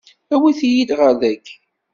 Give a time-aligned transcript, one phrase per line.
[0.33, 1.57] Awit-iyi-t-id ɣer dagi!